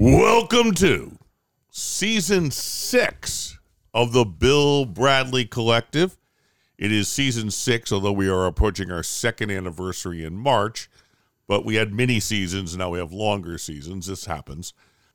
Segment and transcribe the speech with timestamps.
[0.00, 1.18] Welcome to
[1.70, 3.58] season six
[3.92, 6.16] of the Bill Bradley Collective.
[6.78, 10.88] It is season six, although we are approaching our second anniversary in March.
[11.48, 14.06] But we had mini seasons, now we have longer seasons.
[14.06, 14.72] This happens.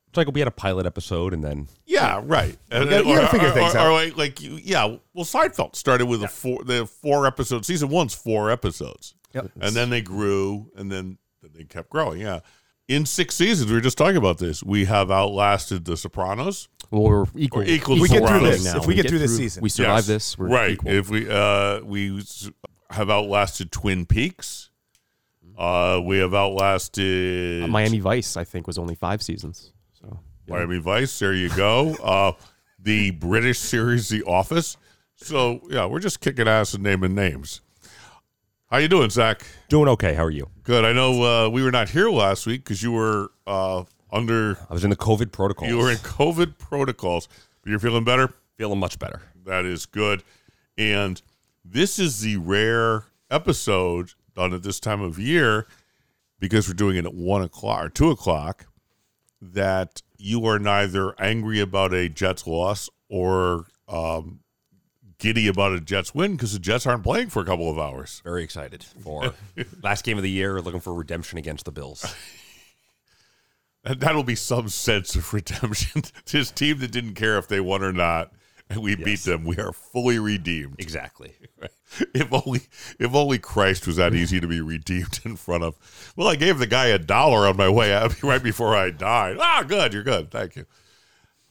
[0.09, 2.57] It's like we had a pilot episode and then Yeah, right.
[2.69, 3.87] And, gotta- you gotta or- figure or- things or- out.
[3.87, 4.97] or like, like you, yeah.
[5.13, 7.67] Well, Seinfeld started with a four, the four episodes.
[7.67, 9.49] Season one's four episodes, Yep.
[9.61, 12.19] and then they grew, and then they kept growing.
[12.19, 12.41] Yeah.
[12.89, 14.61] In six seasons, we were just talking about this.
[14.61, 16.67] We have outlasted The Sopranos.
[16.91, 17.61] well, we're equal.
[17.61, 18.77] We're equal If we to get through this, now.
[18.77, 20.07] if we get through this season, we survive Yes.
[20.07, 20.37] this.
[20.37, 20.71] We're right.
[20.71, 20.91] equal.
[20.91, 22.21] If we uh we
[22.89, 24.69] have outlasted Twin Peaks,
[25.57, 29.71] uh we have outlasted Uh, Miami Vice, I think, was only five seasons.
[29.93, 30.53] So yeah.
[30.55, 31.17] Miami Vice.
[31.19, 31.95] There you go.
[32.03, 32.33] Uh
[32.79, 34.75] the British series The Office.
[35.15, 37.61] So yeah, we're just kicking ass and naming names.
[38.69, 39.45] How you doing, Zach?
[39.69, 40.15] doing okay.
[40.15, 40.49] How are you?
[40.63, 40.85] Good.
[40.85, 44.73] I know uh, we were not here last week because you were uh, under I
[44.73, 45.69] was in the COVID protocols.
[45.69, 47.27] you were in COVID protocols,
[47.61, 48.33] but you're feeling better.
[48.55, 49.21] feeling much better.
[49.45, 50.23] That is good.
[50.77, 51.21] And
[51.65, 55.67] this is the rare episode done at this time of year
[56.39, 58.67] because we're doing it at one o'clock or two o'clock
[59.41, 64.39] that you are neither angry about a Jets loss or um,
[65.17, 68.21] giddy about a Jets win because the Jets aren't playing for a couple of hours.
[68.23, 69.33] Very excited for
[69.83, 70.61] last game of the year.
[70.61, 72.15] Looking for redemption against the Bills.
[73.83, 76.03] That'll be some sense of redemption.
[76.31, 78.31] this team that didn't care if they won or not,
[78.69, 79.43] and we beat them.
[79.43, 80.75] We are fully redeemed.
[80.79, 81.33] exactly.
[82.13, 82.61] if only
[82.97, 86.13] if only Christ was that easy to be redeemed in front of.
[86.15, 89.37] Well, I gave the guy a dollar on my way out right before I died.
[89.39, 90.31] Ah, good, you're good.
[90.31, 90.65] Thank you.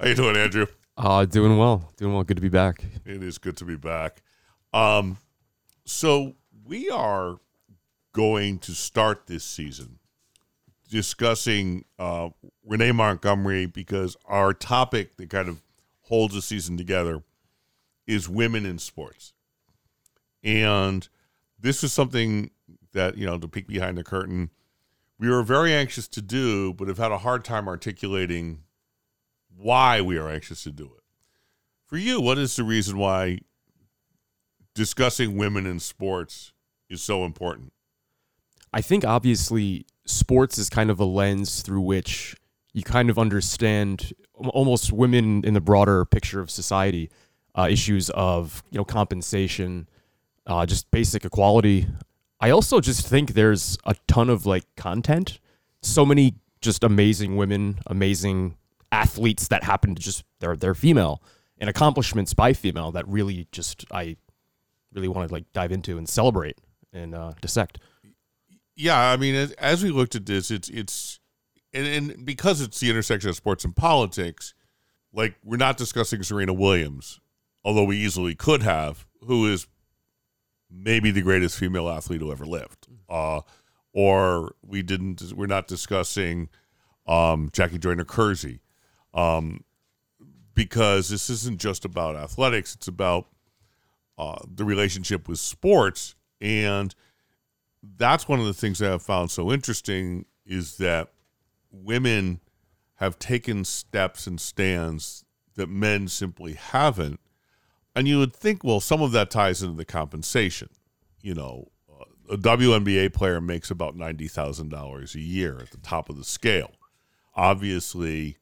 [0.00, 0.66] How you doing, Andrew?
[0.96, 1.90] Uh, doing well.
[1.96, 2.24] Doing well.
[2.24, 2.84] Good to be back.
[3.04, 4.22] It is good to be back.
[4.72, 5.18] Um,
[5.84, 6.34] so
[6.64, 7.38] we are
[8.12, 9.98] going to start this season
[10.88, 12.28] discussing uh,
[12.66, 15.62] Renee Montgomery because our topic that kind of
[16.02, 17.22] holds the season together
[18.06, 19.32] is women in sports.
[20.44, 21.08] And
[21.58, 22.50] this is something
[22.92, 24.50] that, you know, to peek behind the curtain,
[25.18, 28.64] we were very anxious to do, but have had a hard time articulating
[29.56, 31.02] why we are anxious to do it.
[31.86, 33.40] For you, what is the reason why
[34.74, 36.52] discussing women in sports
[36.88, 37.72] is so important?
[38.72, 42.34] I think obviously sports is kind of a lens through which
[42.72, 47.10] you kind of understand almost women in the broader picture of society,
[47.54, 49.88] uh, issues of you know compensation,
[50.46, 51.86] uh, just basic equality.
[52.40, 55.38] I also just think there's a ton of like content,
[55.82, 58.56] so many just amazing women, amazing
[58.92, 61.22] athletes that happen to just they're they're female
[61.58, 64.16] and accomplishments by female that really just I
[64.92, 66.58] really want to like dive into and celebrate
[66.92, 67.78] and uh, dissect.
[68.76, 71.18] Yeah, I mean, as, as we looked at this, it's it's
[71.72, 74.54] and, and because it's the intersection of sports and politics,
[75.12, 77.20] like we're not discussing Serena Williams,
[77.64, 79.66] although we easily could have, who is
[80.70, 82.88] maybe the greatest female athlete who ever lived.
[83.08, 83.40] Uh,
[83.92, 85.32] or we didn't.
[85.34, 86.48] We're not discussing
[87.06, 88.60] um, Jackie Joyner Kersee,
[89.14, 89.64] um,
[90.54, 92.74] because this isn't just about athletics.
[92.74, 93.28] It's about
[94.18, 96.94] uh, the relationship with sports and
[97.96, 101.12] that's one of the things that I've found so interesting is that
[101.70, 102.40] women
[102.96, 105.24] have taken steps and stands
[105.54, 107.20] that men simply haven't.
[107.94, 110.68] And you would think, well, some of that ties into the compensation.
[111.20, 116.16] You know, uh, a WNBA player makes about $90,000 a year at the top of
[116.16, 116.72] the scale.
[117.34, 118.38] Obviously,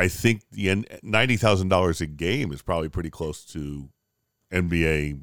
[0.00, 3.88] I think the $90,000 a game is probably pretty close to
[4.52, 5.22] NBA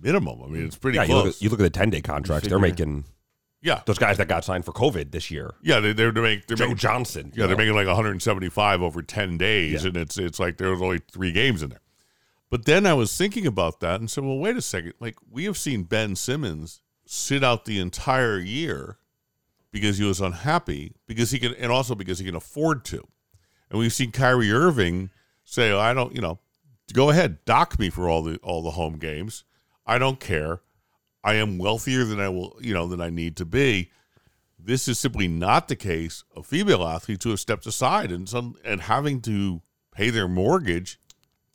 [0.00, 0.42] minimum.
[0.42, 1.24] I mean, it's pretty Yeah, you close.
[1.24, 2.48] look, at, you look at the ten day contracts.
[2.48, 3.04] They're making
[3.62, 5.54] yeah, those guys that got signed for COVID this year.
[5.62, 7.32] Yeah, they, they're, they're, they're Joe making Johnson.
[7.34, 9.88] yeah you they're making like 175 over 10 days, Yeah.
[9.88, 11.80] and it's it's like there was only three games in there.
[12.50, 14.92] But then I was thinking about that and said, well, wait a second.
[15.00, 18.98] Like we have seen Ben Simmons sit out the entire year
[19.72, 23.06] because he was unhappy because he can, and also because he can afford to.
[23.70, 25.10] And we've seen Kyrie Irving
[25.44, 26.38] say, I don't, you know,
[26.92, 29.44] go ahead, dock me for all the all the home games.
[29.86, 30.60] I don't care.
[31.24, 33.90] I am wealthier than I will, you know, than I need to be.
[34.58, 38.56] This is simply not the case of female athletes who have stepped aside and some
[38.64, 39.62] and having to
[39.92, 41.00] pay their mortgage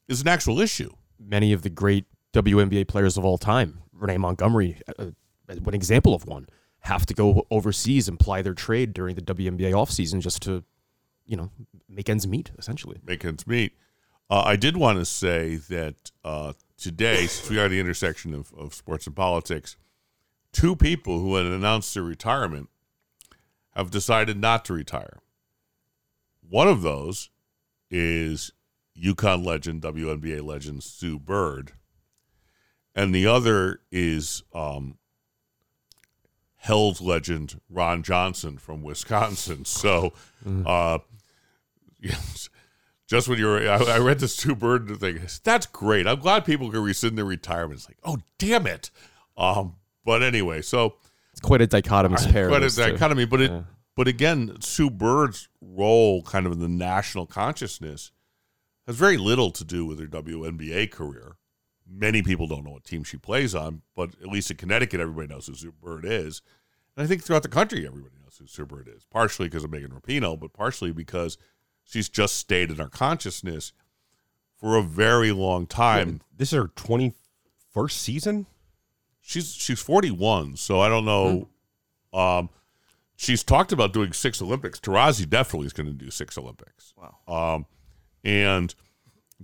[0.07, 0.91] is an actual issue.
[1.19, 5.06] many of the great WNBA players of all time, Renee Montgomery, uh,
[5.62, 6.47] one example of one,
[6.80, 10.63] have to go overseas and ply their trade during the WNBA offseason just to,
[11.25, 11.51] you know,
[11.88, 13.00] make ends meet, essentially.
[13.06, 13.73] make ends meet.
[14.29, 18.33] Uh, I did want to say that uh, today, since we are at the intersection
[18.33, 19.75] of, of sports and politics,
[20.53, 22.69] two people who had announced their retirement
[23.75, 25.19] have decided not to retire.
[26.47, 27.29] One of those
[27.89, 28.51] is
[28.97, 31.73] UConn legend, WNBA legend Sue Bird,
[32.94, 34.97] and the other is um,
[36.61, 39.65] Hell's legend Ron Johnson from Wisconsin.
[39.65, 40.13] So,
[40.65, 40.99] uh,
[41.99, 42.49] yes,
[43.07, 45.19] just when you're, I, I read this Sue Bird thing.
[45.43, 46.05] That's great.
[46.07, 47.79] I'm glad people can rescind their retirement.
[47.79, 48.91] It's like, oh damn it.
[49.37, 49.75] Um,
[50.05, 50.95] but anyway, so
[51.31, 52.47] It's quite a dichotomous pair.
[52.47, 52.81] quite a two.
[52.91, 53.25] dichotomy.
[53.25, 53.61] But it, Yeah.
[53.95, 58.11] but again, Sue Bird's role, kind of in the national consciousness,
[58.85, 61.37] has very little to do with her WNBA career.
[61.93, 65.27] Many people don't know what team she plays on, but at least in Connecticut, everybody
[65.27, 66.41] knows who Sue Bird is.
[66.95, 69.05] And I think throughout the country, everybody knows who Sue Bird is.
[69.05, 71.38] Partially because of Megan Rapinoe, but partially because
[71.83, 73.73] she's just stayed in our consciousness
[74.57, 76.21] for a very long time.
[76.35, 77.13] This is her twenty
[77.73, 78.45] first season.
[79.21, 81.47] she's she's 41 so i don't know
[82.11, 82.49] um
[83.15, 87.53] she's talked about doing six olympics Taurasi definitely is going to do six olympics wow
[87.53, 87.65] um
[88.25, 88.75] and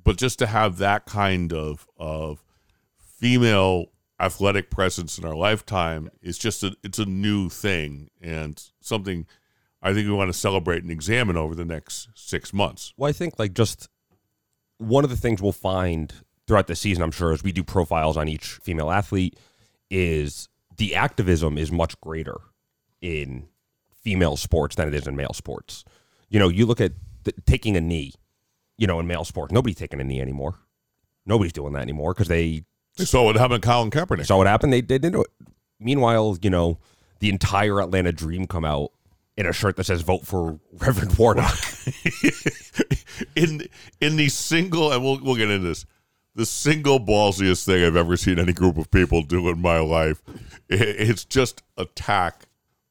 [0.03, 2.43] but just to have that kind of of
[2.97, 3.85] female
[4.19, 9.27] athletic presence in our lifetime is just a it's a new thing and something
[9.81, 13.13] i think we want to celebrate and examine over the next six months Well, I
[13.13, 13.89] think like just
[14.79, 16.13] one of the things we'll find
[16.47, 19.37] throughout the season, I'm sure, as we do profiles on each female athlete,
[19.89, 20.47] is
[20.77, 22.37] the activism is much greater
[23.01, 23.47] in
[24.01, 25.83] female sports than it is in male sports.
[26.29, 26.93] You know, you look at
[27.23, 28.13] the, taking a knee,
[28.77, 30.55] you know, in male sports, nobody's taking a knee anymore.
[31.25, 32.63] Nobody's doing that anymore because they
[32.97, 34.73] saw what happened to colin kaepernick saw what happened.
[34.73, 35.29] They, they didn't do it.
[35.79, 36.79] Meanwhile, you know,
[37.19, 38.91] the entire Atlanta Dream come out
[39.35, 41.55] in a shirt that says "Vote for Reverend Warnock."
[43.35, 43.67] in
[44.01, 45.85] in the single and we'll we'll get into this
[46.35, 50.21] the single ballsiest thing I've ever seen any group of people do in my life
[50.69, 52.45] I- it's just attack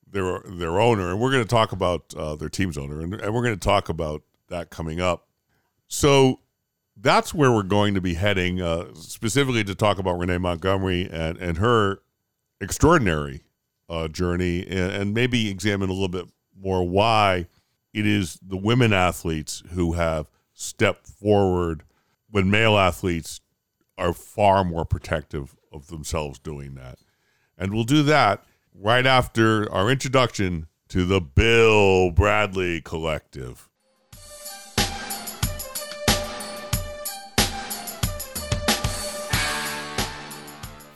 [0.09, 3.35] their their owner and we're going to talk about uh, their team's owner and, and
[3.35, 5.29] we're going to talk about that coming up
[5.89, 6.41] so
[6.97, 11.37] that's where we're going to be heading uh, specifically to talk about Renee Montgomery and
[11.39, 12.01] and her
[12.61, 13.43] extraordinary
[13.89, 16.27] uh, journey and, and maybe examine a little bit
[16.59, 17.47] more why
[17.93, 21.83] it is the women athletes who have stepped forward
[22.31, 23.41] when male athletes
[23.99, 26.99] are far more protective of themselves doing that.
[27.57, 28.45] And we'll do that
[28.75, 33.69] right after our introduction to the Bill Bradley Collective.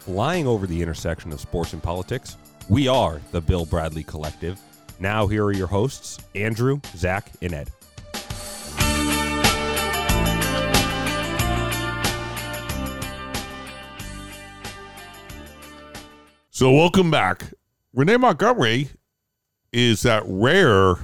[0.01, 2.35] Flying over the intersection of sports and politics,
[2.67, 4.59] we are the Bill Bradley Collective.
[4.99, 7.69] Now, here are your hosts, Andrew, Zach, and Ed.
[16.49, 17.53] So, welcome back.
[17.93, 18.89] Renee Montgomery
[19.71, 20.95] is that rare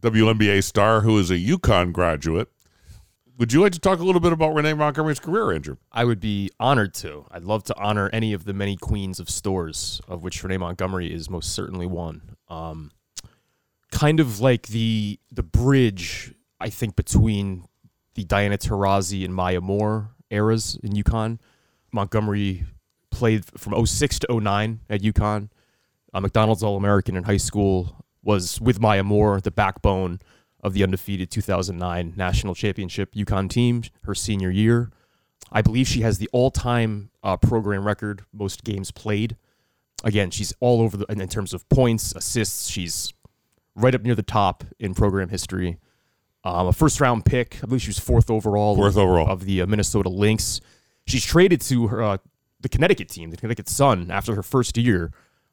[0.00, 2.48] WNBA star who is a UConn graduate.
[3.38, 5.76] Would you like to talk a little bit about Renee Montgomery's career, Andrew?
[5.92, 7.26] I would be honored to.
[7.30, 11.12] I'd love to honor any of the many queens of Storrs, of which Renee Montgomery
[11.12, 12.36] is most certainly one.
[12.48, 12.92] Um,
[13.92, 17.66] kind of like the the bridge, I think, between
[18.14, 21.38] the Diana Taurasi and Maya Moore eras in UConn.
[21.92, 22.64] Montgomery
[23.10, 25.50] played from 06 to 09 at UConn.
[26.14, 30.20] A McDonald's All American in high school was with Maya Moore, the backbone
[30.66, 34.90] of the undefeated 2009 national championship UConn team, her senior year.
[35.52, 39.36] I believe she has the all-time uh, program record, most games played.
[40.02, 42.68] Again, she's all over the in in terms of points, assists.
[42.68, 43.14] She's
[43.76, 45.78] right up near the top in program history.
[46.42, 48.74] Um, a first-round pick, I believe she was fourth overall.
[48.74, 49.28] Fourth overall.
[49.28, 50.60] of the uh, Minnesota Lynx.
[51.06, 52.18] She's traded to her, uh,
[52.60, 55.12] the Connecticut team, the Connecticut Sun, after her first year,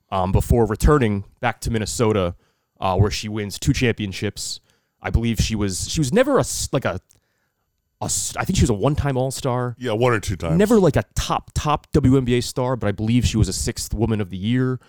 [0.10, 2.36] um, before returning back to Minnesota,
[2.80, 4.60] uh, where she wins two championships.
[5.04, 7.00] I believe she was she was never a s- like a,
[8.02, 9.76] a s- I think she was a one-time All-Star.
[9.78, 10.58] Yeah, one or two times.
[10.58, 14.22] Never like a top top WNBA star, but I believe she was a sixth woman
[14.22, 14.80] of the year.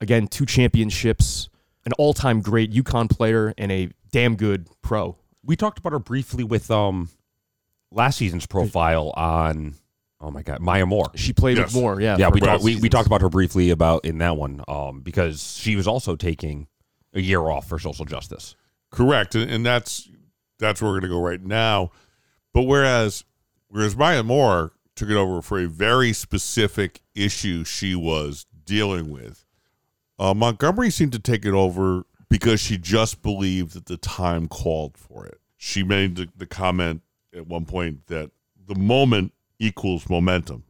[0.00, 1.48] Again, two championships,
[1.86, 5.16] an all-time great UConn player, and a damn good pro.
[5.44, 7.08] We talked about her briefly with um
[7.90, 9.74] last season's profile on
[10.20, 11.10] oh my god Maya Moore.
[11.14, 11.72] She played Yes.
[11.72, 12.16] with more, yeah.
[12.18, 15.00] Yeah, we, both talked we, we talked about her briefly about in that one um
[15.00, 16.68] because she was also taking
[17.14, 18.54] a year off for social justice.
[18.92, 20.08] Correct, and, and that's
[20.58, 21.90] that's where we're going to go right now.
[22.52, 23.24] But whereas
[23.68, 29.46] whereas Maya Moore took it over for a very specific issue she was dealing with,
[30.18, 34.98] uh, Montgomery seemed to take it over because she just believed that the time called
[34.98, 35.40] for it.
[35.56, 37.00] She made the, the comment
[37.34, 38.30] at one point that
[38.66, 40.64] the moment equals momentum.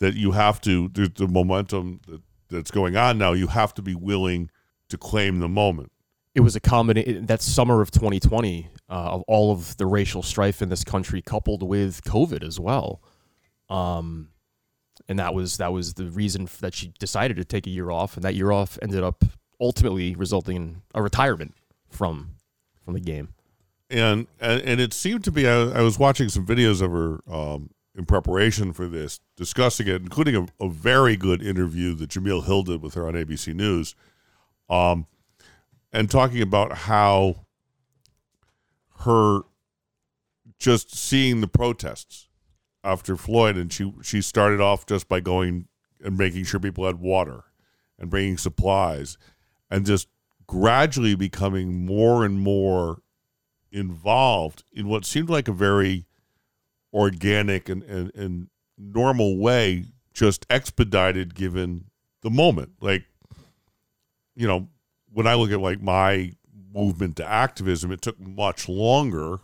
[0.00, 3.32] That you have to there's the momentum that, that's going on now.
[3.32, 4.50] You have to be willing
[4.90, 5.92] to claim the moment
[6.34, 10.60] it was a combination that summer of 2020 uh, of all of the racial strife
[10.60, 13.02] in this country, coupled with COVID as well.
[13.70, 14.28] Um,
[15.08, 18.16] and that was that was the reason that she decided to take a year off,
[18.16, 19.24] and that year off ended up
[19.60, 21.54] ultimately resulting in a retirement
[21.88, 22.36] from
[22.84, 23.34] from the game.
[24.40, 27.70] and and, it seemed to be I, I was watching some videos of her um,
[27.96, 32.62] in preparation for this discussing it including a, a very good interview that Jemele Hill
[32.64, 33.94] did with her on abc news
[34.68, 35.06] um,
[35.94, 37.46] and talking about how
[39.00, 39.40] her
[40.58, 42.28] just seeing the protests
[42.82, 45.68] after floyd and she she started off just by going
[46.04, 47.44] and making sure people had water
[47.98, 49.16] and bringing supplies
[49.70, 50.08] and just
[50.46, 52.98] gradually becoming more and more
[53.72, 56.04] involved in what seemed like a very
[56.92, 58.48] organic and, and, and
[58.78, 61.86] normal way, just expedited given
[62.22, 62.70] the moment.
[62.80, 63.04] Like,
[64.36, 64.68] you know,
[65.14, 66.32] when I look at like my
[66.74, 69.38] movement to activism, it took much longer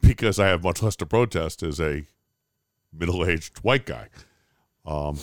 [0.00, 2.04] because I have much less to protest as a
[2.92, 4.08] middle aged white guy.
[4.84, 5.18] Um,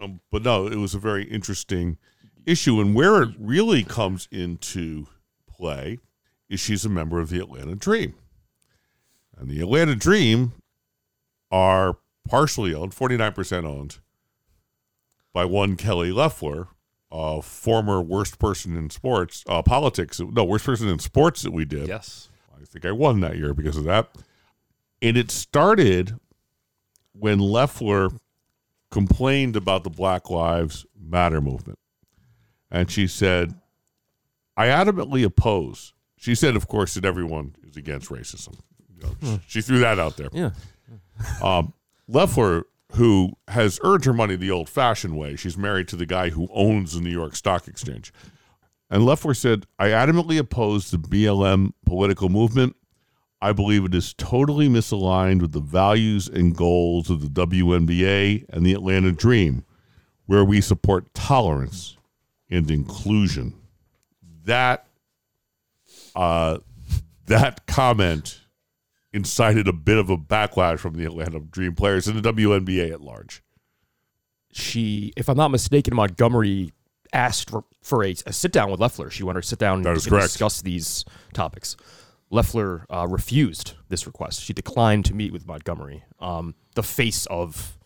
[0.00, 1.98] um, but no, it was a very interesting
[2.46, 2.80] issue.
[2.80, 5.06] And where it really comes into
[5.46, 5.98] play
[6.48, 8.14] is she's a member of the Atlanta Dream.
[9.38, 10.52] And the Atlanta Dream
[11.50, 11.98] are
[12.28, 13.98] partially owned, 49% owned,
[15.32, 16.68] by one Kelly Loeffler,
[17.12, 21.64] a former worst person in sports, uh, politics, no, worst person in sports that we
[21.64, 21.88] did.
[21.88, 22.28] Yes.
[22.60, 24.10] I think I won that year because of that.
[25.02, 26.14] And it started
[27.12, 28.10] when Loeffler
[28.90, 31.78] complained about the Black Lives Matter movement.
[32.70, 33.54] And she said,
[34.56, 35.94] I adamantly oppose.
[36.16, 38.58] She said, of course, that everyone is against racism.
[38.94, 40.28] You know, She threw that out there.
[40.32, 40.50] Yeah.
[41.42, 41.72] Um,
[42.06, 46.30] Loeffler, who has earned her money the old fashioned way, she's married to the guy
[46.30, 48.12] who owns the New York Stock Exchange.
[48.90, 52.74] And Loeffler said, I adamantly oppose the BLM political movement.
[53.40, 58.66] I believe it is totally misaligned with the values and goals of the WNBA and
[58.66, 59.64] the Atlanta Dream,
[60.26, 61.96] where we support tolerance
[62.50, 63.54] and inclusion.
[64.44, 64.86] That
[66.14, 66.58] uh,
[67.26, 68.39] that comment
[69.12, 73.00] incited a bit of a backlash from the Atlanta Dream players and the WNBA at
[73.00, 73.42] large.
[74.52, 76.72] She, if I'm not mistaken, Montgomery
[77.12, 79.10] asked for, for a, a sit down with Loeffler.
[79.10, 80.26] She wanted to sit down That is to correct.
[80.26, 81.76] discuss these topics.
[82.30, 84.42] Loeffler uh, refused this request.
[84.42, 87.78] She declined to meet with Montgomery, um, the face of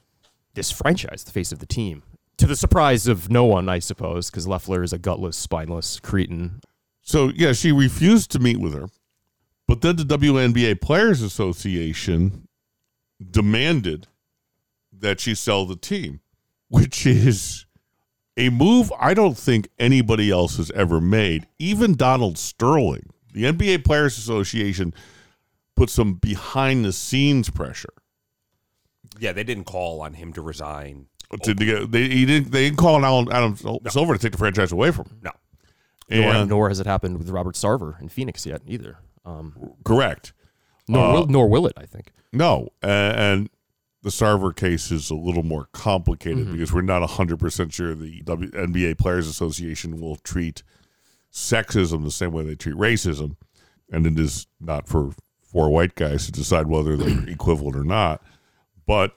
[0.55, 2.03] this franchise, the face of the team.
[2.39, 6.61] To the surprise of no one, I suppose, because Loeffler is a gutless, spineless cretin.
[7.03, 8.89] So yeah, she refused to meet with her,
[9.67, 12.49] but then the WNBA Players Association
[13.31, 14.07] demanded
[14.93, 16.21] that she sell the team,
[16.69, 17.67] which is
[18.37, 21.47] a move I don't think anybody else has ever made.
[21.59, 24.93] Even Donald Sterling, the NBA Players Association,
[25.77, 27.93] put some behind the scenes pressure
[29.19, 31.07] Yeah, they didn't call on him to resign.
[31.43, 31.91] to, to get.
[31.91, 32.53] They he didn't.
[32.53, 35.19] They didn't call on Adam, Adam Silver to take the franchise away from him.
[35.23, 35.31] No.
[36.11, 38.99] Nor, And nor has it happened with Robert Sarver in Phoenix yet, either.
[39.25, 40.33] Um, correct.
[40.89, 42.13] nor, Uh, will, nor will it, I think.
[42.33, 43.49] No, a- and
[44.03, 48.51] the Sarver case is a little more complicated because we're not 100% sure the w-
[48.51, 50.63] NBA Players Association will treat
[51.33, 53.37] sexism the same way they treat racism.
[53.91, 55.13] And it is not for
[55.43, 58.23] four white guys to decide whether they're equivalent or not.
[58.87, 59.17] But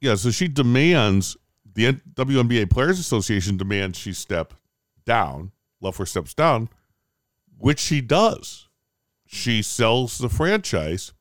[0.00, 1.36] yeah, so she demands,
[1.74, 4.52] the N- WNBA Players Association demands she step
[5.06, 5.52] down.
[5.80, 6.68] Loeffler steps down,
[7.56, 8.68] which she does.
[9.32, 11.12] She sells the franchise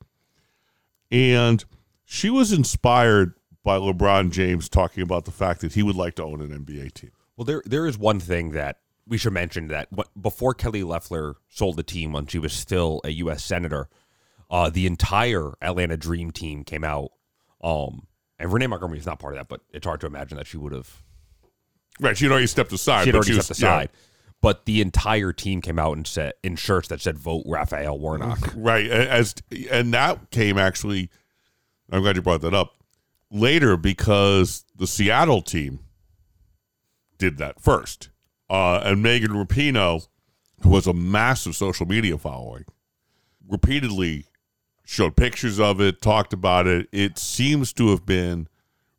[1.12, 1.64] and
[2.06, 6.24] she was inspired by LeBron James talking about the fact that he would like to
[6.24, 7.12] own an NBA team.
[7.38, 9.90] Well, there there is one thing that we should mention that
[10.20, 13.44] before Kelly Loeffler sold the team when she was still a U.S.
[13.44, 13.90] senator,
[14.50, 17.12] uh, the entire Atlanta Dream team came out.
[17.64, 18.08] Um,
[18.40, 20.58] and Renee Montgomery is not part of that, but it's hard to imagine that she
[20.58, 21.04] would have.
[22.00, 22.18] Right.
[22.18, 23.04] She had already stepped aside.
[23.04, 23.90] She had already was- stepped aside.
[24.42, 28.40] But the entire team came out and said in shirts that said "Vote Raphael Warnock."
[28.56, 28.90] right.
[28.90, 29.36] As
[29.70, 31.10] and that came actually.
[31.92, 32.76] I'm glad you brought that up
[33.32, 35.80] later because the Seattle team
[37.18, 38.10] did that first,
[38.50, 40.08] uh, and Megan Rapinoe,
[40.62, 42.66] who has a massive social media following,
[43.48, 44.26] repeatedly
[44.86, 46.88] showed pictures of it, talked about it.
[46.92, 48.48] It seems to have been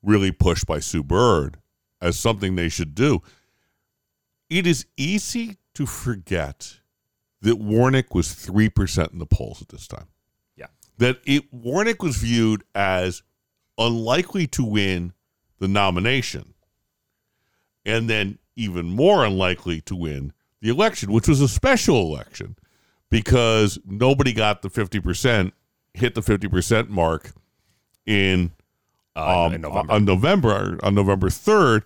[0.03, 1.59] really pushed by Sue Bird
[2.01, 3.23] as something they should do.
[4.51, 6.81] It is easy to forget
[7.41, 10.09] that Warnock was 3% in the polls at this time.
[10.57, 10.67] Yeah.
[10.99, 13.23] That it Warnock was viewed as
[13.79, 15.15] unlikely to win
[15.59, 16.53] the nomination
[17.87, 22.57] and then even more unlikely to win the election, which was a special election
[23.09, 25.53] because nobody got the 50%,
[25.95, 27.33] hit the 50% mark
[28.05, 28.51] in,
[29.17, 29.93] Uh, um, in November.
[29.93, 31.83] on November on November 3rd.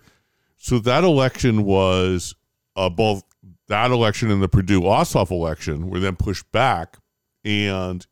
[0.57, 2.35] So that election was
[2.75, 3.23] uh, both
[3.67, 6.97] that election and the Perdue Ossoff election were then pushed back
[7.43, 8.05] and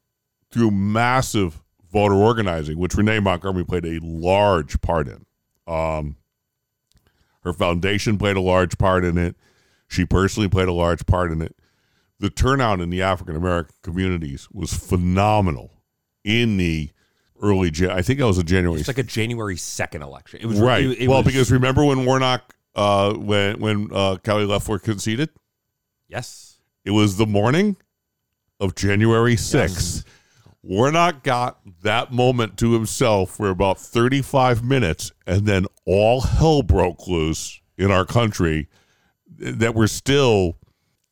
[0.51, 5.25] through massive voter organizing, which Renee Montgomery played a large part in.
[5.67, 6.15] Um,
[7.43, 9.35] her foundation played a large part in it.
[9.87, 11.55] She personally played a large part in it.
[12.19, 15.71] The turnout in the African American communities was phenomenal
[16.23, 16.91] in the
[17.41, 17.69] early.
[17.89, 18.79] I think it was a January.
[18.79, 20.39] it's like a January second election.
[20.41, 20.83] It was right.
[20.85, 25.29] it- it well, was- because remember when Warnock, uh, when when uh, Kelly Loeffler conceded,
[26.07, 27.77] yes, it was the morning
[28.59, 30.05] of January sixth.
[30.65, 37.05] Warnock got that moment to himself for about 35 minutes, and then all hell broke
[37.05, 38.69] loose in our country
[39.37, 40.57] that we're still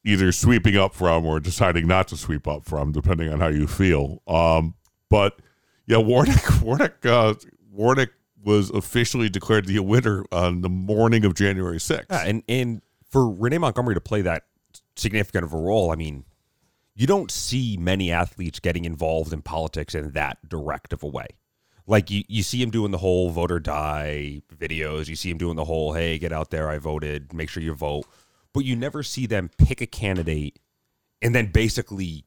[0.06, 3.68] either sweeping up from or deciding not to sweep up from, depending on how you
[3.68, 4.22] feel.
[4.26, 4.76] Um,
[5.10, 5.42] but
[5.86, 7.34] yeah, Warnock, Warnock, uh,
[7.70, 8.10] Warnock
[8.44, 12.06] was officially declared the winner on the morning of January 6th.
[12.10, 14.44] Yeah, and and for Renee Montgomery to play that
[14.96, 16.26] significant of a role, I mean,
[16.96, 21.28] you don't see many athletes getting involved in politics in that direct of a way.
[21.88, 25.08] Like you, you see him doing the whole vote or die videos.
[25.08, 27.74] You see him doing the whole, hey, get out there, I voted, make sure you
[27.74, 28.06] vote.
[28.54, 30.60] But you never see them pick a candidate
[31.22, 32.26] and then basically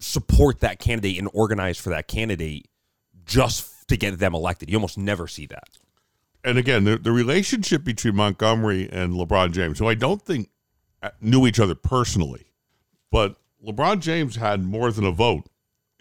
[0.00, 2.68] support that candidate and organize for that candidate
[3.24, 4.70] just to get them elected.
[4.70, 5.78] You almost never see that.
[6.44, 10.48] and again, the, the relationship between Montgomery and LeBron James, who I don't think
[11.02, 12.46] uh, knew each other personally,
[13.10, 15.48] but LeBron James had more than a vote,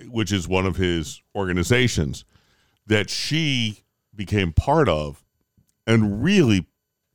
[0.08, 2.24] which is one of his organizations
[2.86, 3.84] that she
[4.15, 5.24] became part of
[5.86, 6.67] and really,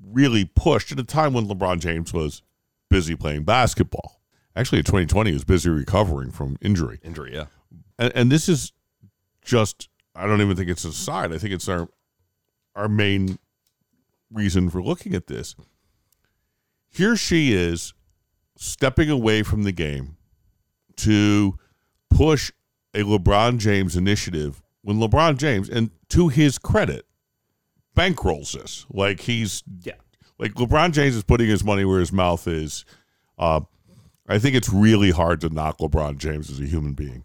[0.05, 2.43] really pushed at a time when LeBron James was
[2.91, 4.21] busy playing basketball.
[4.55, 7.47] Actually, in 2020, he was busy recovering from injury Injury, yeah.
[7.99, 8.73] and, and this is
[9.43, 11.33] just I don't even think it's a side.
[11.33, 11.89] I think it's our
[12.75, 13.39] our main
[14.31, 15.55] reason for looking at this.
[16.89, 17.95] Here she is
[18.57, 20.17] stepping away from the game
[20.97, 21.59] to
[22.11, 22.53] push
[22.95, 27.07] a LeBron James initiative when LeBron James, and to his credit,
[27.97, 28.85] bankrolls this.
[28.91, 29.95] Like he's Yeah.
[30.39, 32.85] like LeBron James is putting his money where his mouth is.
[33.39, 33.61] Uh,
[34.29, 37.25] I think it's really hard to knock LeBron James as a human being,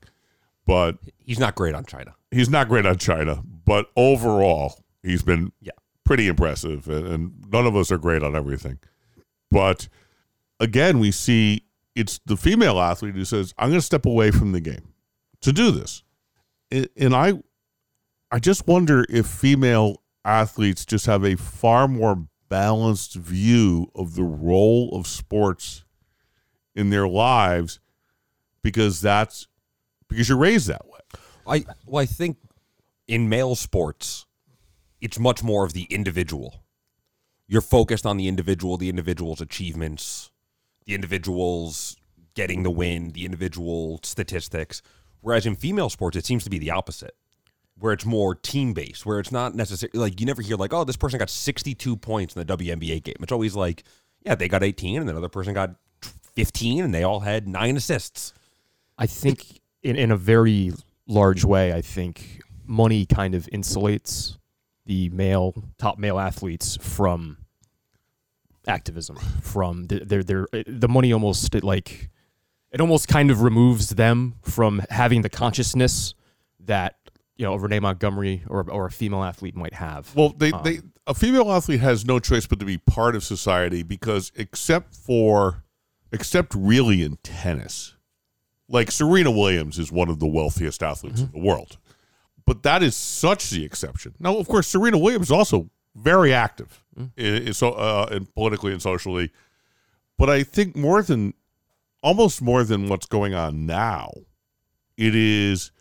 [0.67, 2.13] but He's not great on China.
[2.30, 3.41] he's not great on China.
[3.65, 5.71] But overall, he's been Yeah.
[6.06, 8.77] pretty impressive, and, and none of us are great on everything.
[9.51, 9.88] But
[10.60, 11.63] again, we see
[11.95, 14.93] it's the female athlete who says, "I'm going to step away from the game
[15.41, 16.03] to do this,"
[16.71, 17.34] and and I,
[18.32, 24.23] I just wonder if female athletes just have a far more balanced view of the
[24.23, 25.84] role of sports
[26.75, 27.80] in their lives
[28.62, 29.47] because that's
[30.07, 30.99] because you're raised that way.
[31.47, 32.37] I well, I think
[33.07, 34.25] in male sports,
[35.01, 36.63] it's much more of the individual.
[37.47, 40.31] You're focused on the individual, the individual's achievements,
[40.85, 41.95] the individual's
[42.33, 44.81] getting the win, the individual statistics.
[45.21, 47.15] Whereas in female sports, it seems to be the opposite,
[47.79, 50.83] where it's more team based, where it's not necessarily like you never hear like, oh,
[50.83, 53.15] this person got 62 points in the WNBA game.
[53.21, 53.83] It's always like,
[54.23, 55.75] yeah, they got 18, and another person got
[56.35, 58.33] 15, and they all had nine assists.
[58.97, 60.73] I think in, in a very
[61.08, 64.38] large way, I think money kind of insulates
[64.86, 67.38] the male top male athletes from
[68.67, 69.17] activism.
[69.41, 72.10] From the, their their the money almost it like
[72.71, 76.13] it almost kind of removes them from having the consciousness
[76.60, 76.95] that
[77.38, 80.13] you know a Renee Montgomery or or a female athlete might have.
[80.15, 83.23] Well, they, um, they a female athlete has no choice but to be part of
[83.23, 85.63] society because except for
[86.12, 87.95] except really in tennis,
[88.69, 91.77] like Serena Williams is one of the wealthiest athletes in the world.
[92.45, 94.13] But that is such the exception.
[94.19, 98.71] Now, of course, Serena Williams is also very active in, in so uh, in politically
[98.71, 99.32] and socially.
[100.17, 101.34] But I think more than
[102.01, 104.12] almost more than what's going on now,
[104.95, 105.71] it is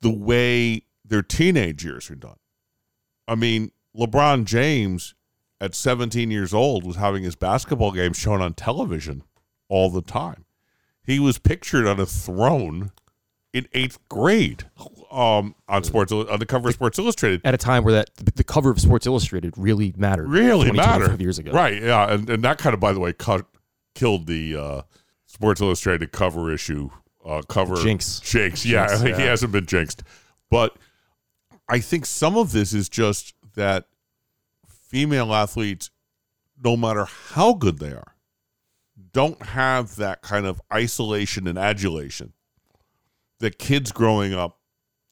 [0.00, 2.38] the way their teenage years are done.
[3.28, 5.14] I mean, LeBron James
[5.60, 9.22] at 17 years old was having his basketball game shown on television
[9.68, 10.44] all the time.
[11.04, 12.92] He was pictured on a throne
[13.52, 14.64] in eighth grade
[15.10, 17.40] um, on sports on the cover of Sports Illustrated.
[17.44, 21.04] At a time where that the cover of Sports Illustrated really mattered, Really 20, mattered
[21.06, 21.80] 25 years ago, right?
[21.80, 23.46] Yeah, and, and that kind of, by the way, cut,
[23.94, 24.82] killed the uh,
[25.26, 26.90] Sports Illustrated cover issue
[27.24, 28.20] uh, cover Jinx.
[28.20, 28.66] Jinx.
[28.66, 29.18] Yeah, Jinx, he yeah.
[29.18, 30.02] hasn't been jinxed,
[30.50, 30.76] but
[31.68, 33.86] I think some of this is just that
[34.66, 35.90] female athletes,
[36.62, 38.13] no matter how good they are,
[39.14, 42.34] don't have that kind of isolation and adulation
[43.38, 44.58] that kids growing up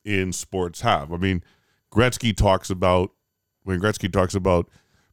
[0.05, 1.13] in sports have.
[1.13, 1.43] I mean,
[1.91, 3.13] Gretzky talks about
[3.63, 4.69] when Gretzky talks about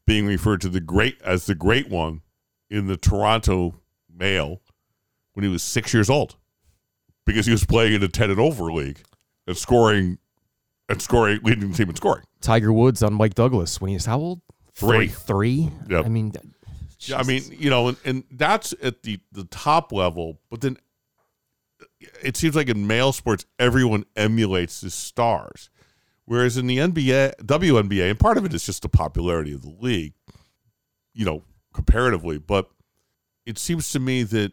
[0.06, 2.22] being referred to the great as the great one
[2.70, 3.76] in the Toronto
[4.14, 4.62] Mail
[5.34, 6.36] when he was six years old
[7.26, 9.04] because he was playing in a ten and over league
[9.46, 10.18] and scoring
[10.90, 12.24] and scoring leading the team in scoring.
[12.42, 14.42] Tiger Woods on Mike Douglas when he was how old?
[14.74, 15.08] Three.
[15.08, 15.70] Three.
[15.90, 16.06] Yep.
[16.06, 16.34] I mean,
[17.02, 20.78] Yeah, I mean, you know, and, and that's at the the top level, but then
[22.22, 25.70] it seems like in male sports everyone emulates the stars.
[26.26, 29.76] Whereas in the NBA, WNBA, and part of it is just the popularity of the
[29.80, 30.14] league,
[31.14, 32.70] you know, comparatively, but
[33.48, 34.52] it seems to me that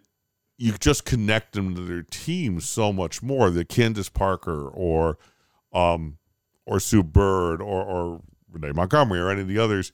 [0.57, 3.51] you just connect them to their teams so much more.
[3.51, 5.19] The Candace Parker or
[5.73, 6.19] um
[6.65, 9.93] or Sue Bird or, or Renee Montgomery or any of the others,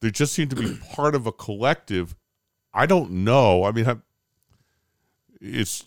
[0.00, 2.16] they just seem to be part of a collective.
[2.72, 3.64] I don't know.
[3.64, 4.02] I mean,
[5.40, 5.84] it's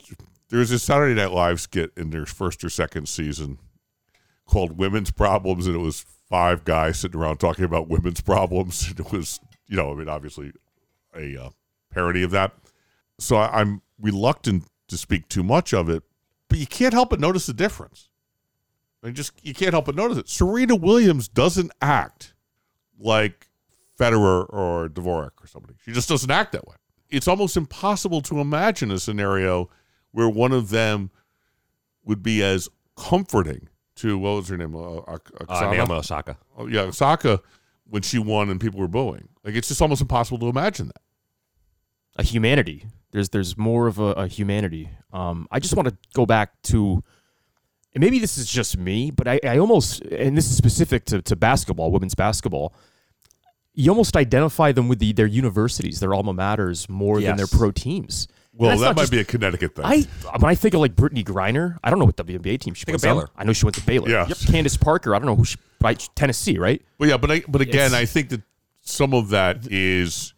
[0.49, 3.59] there's a Saturday Night Live skit in their first or second season
[4.45, 8.89] called "Women's Problems," and it was five guys sitting around talking about women's problems.
[8.89, 10.51] And it was, you know, I mean, obviously
[11.15, 11.49] a uh,
[11.91, 12.53] parody of that.
[13.19, 16.03] So I, I'm reluctant to speak too much of it,
[16.49, 18.09] but you can't help but notice the difference.
[19.01, 20.29] I mean, just you can't help but notice it.
[20.29, 22.33] Serena Williams doesn't act
[22.99, 23.47] like
[24.01, 25.75] Federer or Dvorak or somebody.
[25.85, 26.75] She just doesn't act that way.
[27.09, 29.69] It's almost impossible to imagine a scenario
[30.11, 31.11] where one of them
[32.05, 34.75] would be as comforting to what was her name?
[34.75, 35.01] Uh,
[35.47, 36.37] Uh, Naomi Osaka.
[36.57, 37.41] Oh, yeah, Osaka
[37.89, 39.27] when she won and people were booing.
[39.43, 41.01] Like it's just almost impossible to imagine that.
[42.17, 42.85] a humanity.
[43.11, 44.89] There's there's more of a, a humanity.
[45.11, 47.03] Um, I just want to go back to,
[47.93, 51.21] and maybe this is just me, but I, I almost, and this is specific to,
[51.23, 52.73] to basketball, women's basketball.
[53.73, 57.71] You almost identify them with the, their universities, their alma maters, more than their pro
[57.71, 58.27] teams.
[58.53, 59.85] Well, that might just- be a Connecticut thing.
[59.85, 60.01] I
[60.39, 62.95] when I think of like Brittney Griner, I don't know what WNBA team she Think
[62.95, 63.03] of was.
[63.03, 63.29] Baylor.
[63.37, 64.09] I know she went to Baylor.
[64.09, 64.27] Yeah.
[64.27, 64.37] Yep.
[64.47, 66.81] Candace Parker, I don't know who she right Tennessee, right?
[66.99, 68.41] But yeah, but I, but again, It's- I think that
[68.81, 70.33] some of that is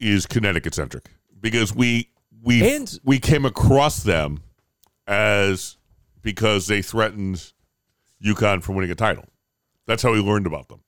[0.00, 1.08] is Connecticut centric
[1.40, 2.10] because we
[2.42, 4.42] we And- we came across them
[5.06, 5.76] as
[6.22, 7.52] because they threatened
[8.24, 9.24] UConn from winning a title.
[9.86, 10.80] That's how we learned about them.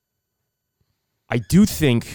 [1.31, 2.07] I do think,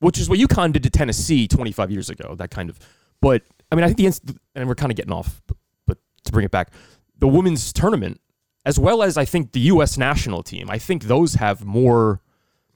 [0.00, 2.78] which is what UConn did to Tennessee 25 years ago, that kind of.
[3.20, 5.98] But I mean, I think the inst- and we're kind of getting off, but, but
[6.24, 6.72] to bring it back,
[7.18, 8.20] the women's tournament,
[8.64, 9.96] as well as I think the U.S.
[9.96, 12.20] national team, I think those have more.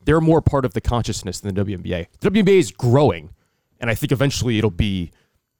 [0.03, 2.07] They're more part of the consciousness than the WNBA.
[2.20, 3.35] The WNBA is growing,
[3.81, 5.12] and I think eventually it'll be.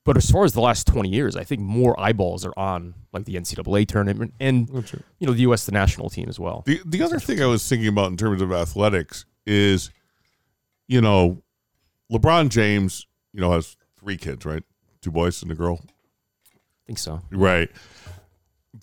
[0.03, 3.25] But as far as the last 20 years, I think more eyeballs are on like
[3.25, 4.67] the NCAA tournament and
[5.19, 5.67] you know the U.S.
[5.67, 6.63] the national team as well.
[6.65, 9.91] The the other thing I was thinking about in terms of athletics is,
[10.91, 11.41] you know,
[12.11, 14.63] LeBron James, you know, has three kids, right?
[15.01, 15.79] Two boys and a girl.
[15.83, 17.21] I think so.
[17.31, 17.71] Right.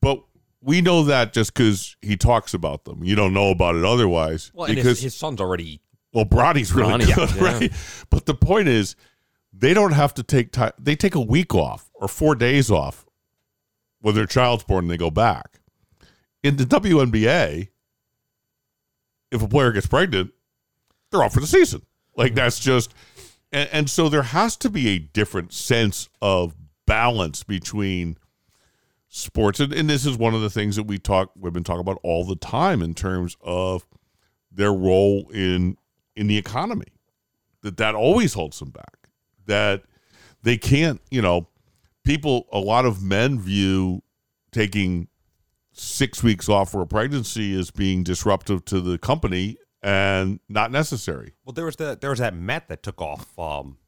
[0.01, 0.23] But
[0.63, 3.05] we know that just because he talks about them.
[3.05, 4.51] You don't know about it otherwise.
[4.55, 5.83] Well, and because his, his son's already
[6.15, 7.45] well, Bronny's really Bronny, good, yeah.
[7.45, 7.73] right?
[8.09, 8.97] But the point is,
[9.53, 10.73] they don't have to take time.
[10.79, 13.05] They take a week off or four days off
[14.01, 15.61] when their child's born and they go back.
[16.43, 17.69] In the WNBA,
[19.31, 20.31] if a player gets pregnant,
[21.11, 21.83] they're off for the season.
[22.19, 22.93] Like that's just,
[23.53, 26.55] and, and so there has to be a different sense of
[26.85, 28.19] balance between
[29.09, 31.99] sports, and, and this is one of the things that we talk women talk about
[32.03, 33.87] all the time in terms of
[34.51, 35.79] their role in
[36.17, 36.89] in the economy.
[37.63, 39.09] That that always holds them back.
[39.47, 39.85] That
[40.43, 41.49] they can't, you know,
[42.05, 42.49] people.
[42.53, 44.03] A lot of men view
[44.51, 45.07] taking
[45.73, 51.35] six weeks off for a pregnancy as being disruptive to the company and not necessary.
[51.45, 53.79] Well, there was the there was that Met that took off um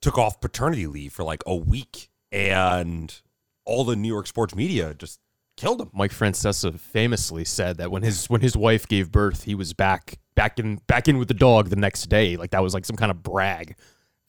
[0.00, 3.20] took off paternity leave for like a week, and
[3.64, 5.20] all the New York sports media just
[5.56, 5.90] killed him.
[5.92, 10.18] Mike Francesa famously said that when his when his wife gave birth, he was back
[10.34, 12.36] back in back in with the dog the next day.
[12.36, 13.76] Like that was like some kind of brag.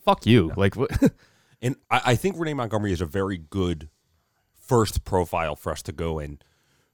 [0.03, 0.51] Fuck you.
[0.55, 0.91] Like what?
[1.61, 3.89] And I, I think Renee Montgomery is a very good
[4.59, 6.39] first profile for us to go in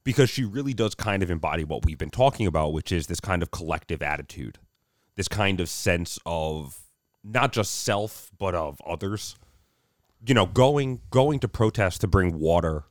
[0.07, 3.19] because she really does kind of embody what we've been talking about, which is this
[3.19, 4.57] kind of collective attitude,
[5.17, 6.79] this kind of sense of
[7.25, 9.35] not just self but of others.
[10.25, 12.85] You know, going going to protest to bring water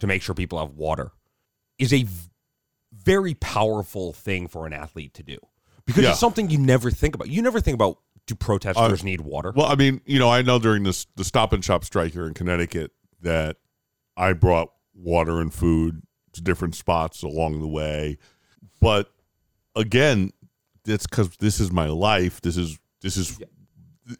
[0.00, 1.12] to make sure people have water
[1.78, 2.28] is a v-
[2.92, 5.38] very powerful thing for an athlete to do
[5.86, 6.10] because Yeah.
[6.10, 7.28] it's something you never think about.
[7.28, 9.52] You never think about do protesters need water?
[9.54, 12.26] Well, I mean, you know, I know during this the Stop and Shop strike here
[12.26, 12.90] in Connecticut
[13.22, 13.58] that
[14.16, 16.02] I brought water and food
[16.36, 18.18] to different spots along the way,
[18.80, 19.12] but
[19.74, 20.32] again,
[20.84, 22.40] that's because this is my life.
[22.40, 23.38] This is this is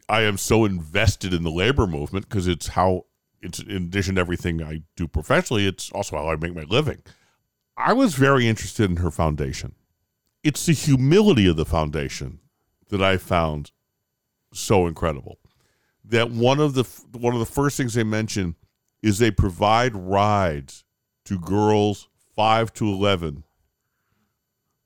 [0.09, 3.05] I am so invested in the labor movement because it's how
[3.41, 7.01] it's in addition to everything I do professionally, it's also how I make my living.
[7.77, 9.75] I was very interested in her foundation.
[10.43, 12.39] It's the humility of the foundation
[12.89, 13.71] that I found
[14.53, 15.37] so incredible.
[16.03, 16.83] That one of the
[17.17, 18.55] one of the first things they mention
[19.01, 20.83] is they provide rides
[21.27, 23.43] to girls five to eleven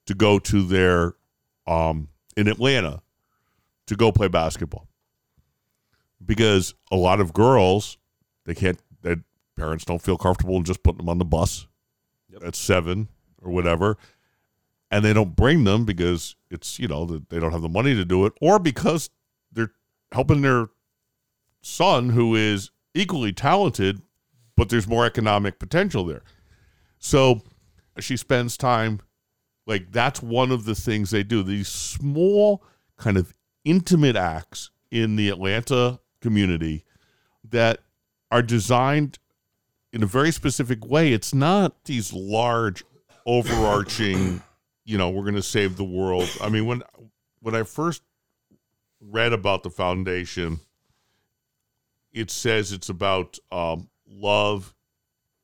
[0.06, 1.14] to go to their
[1.68, 3.00] um, in Atlanta
[3.86, 4.88] to go play basketball
[6.24, 7.96] because a lot of girls
[8.44, 9.22] they can't their
[9.56, 11.68] parents don't feel comfortable in just putting them on the bus
[12.28, 12.42] yep.
[12.42, 13.06] at seven
[13.40, 13.96] or whatever
[14.90, 18.04] and they don't bring them because it's you know they don't have the money to
[18.04, 19.10] do it or because
[19.52, 19.70] they're
[20.10, 20.66] helping their
[21.60, 24.02] son who is equally talented
[24.56, 26.22] but there's more economic potential there
[26.98, 27.42] so
[27.98, 29.00] she spends time
[29.66, 31.42] like that's one of the things they do.
[31.42, 32.62] These small
[32.96, 33.32] kind of
[33.64, 36.84] intimate acts in the Atlanta community
[37.48, 37.80] that
[38.30, 39.18] are designed
[39.92, 41.12] in a very specific way.
[41.12, 42.82] It's not these large
[43.26, 44.42] overarching,
[44.84, 46.28] you know, we're going to save the world.
[46.40, 46.82] I mean, when
[47.40, 48.02] when I first
[49.00, 50.60] read about the foundation,
[52.12, 54.74] it says it's about um, love,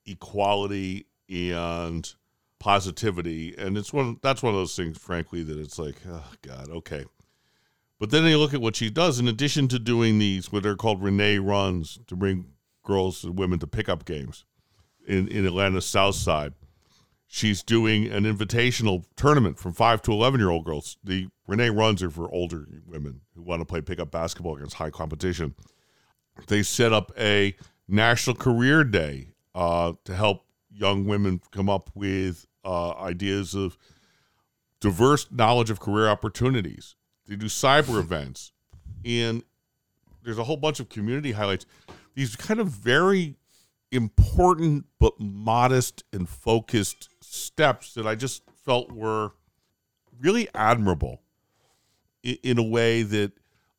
[0.06, 2.14] equality, and
[2.60, 6.68] positivity, and it's one that's one of those things, frankly, that it's like, oh God,
[6.70, 7.04] okay.
[8.00, 9.18] But then you look at what she does.
[9.18, 12.46] In addition to doing these, what are called Renee runs to bring
[12.84, 14.44] girls and women to pickup games
[15.06, 16.54] in in Atlanta's South Side,
[17.26, 20.96] she's doing an invitational tournament from five to eleven year old girls.
[21.02, 24.90] The Renee runs are for older women who want to play pickup basketball against high
[24.90, 25.54] competition.
[26.46, 27.56] They set up a
[27.88, 33.76] national career day uh, to help young women come up with uh, ideas of
[34.80, 36.94] diverse knowledge of career opportunities.
[37.26, 38.52] They do cyber events,
[39.04, 39.42] and
[40.22, 41.66] there's a whole bunch of community highlights.
[42.14, 43.36] These kind of very
[43.90, 49.32] important but modest and focused steps that I just felt were
[50.20, 51.22] really admirable
[52.22, 53.32] in, in a way that